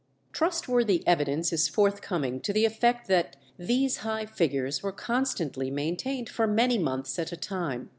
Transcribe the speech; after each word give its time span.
Trustworthy 0.31 1.05
evidence 1.07 1.53
is 1.53 1.67
forthcoming 1.67 2.39
to 2.39 2.51
the 2.51 2.65
effect 2.65 3.07
that 3.07 3.35
these 3.59 3.97
high 3.97 4.25
figures 4.25 4.81
were 4.81 4.91
constantly 4.91 5.69
maintained 5.69 6.27
for 6.27 6.47
many 6.47 6.79
months 6.79 7.19
at 7.19 7.31
a 7.31 7.37
time. 7.37 7.89